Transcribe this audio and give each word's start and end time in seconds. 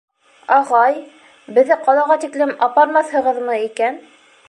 —Аға-ай, 0.55 0.95
беҙҙе 1.59 1.79
ҡалаға 1.85 2.19
тиклем 2.25 2.57
апармаҫһығыҙмы 2.71 3.65
икән? 3.71 4.05